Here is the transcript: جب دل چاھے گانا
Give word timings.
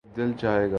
جب 0.05 0.15
دل 0.17 0.31
چاھے 0.41 0.65
گانا 0.67 0.69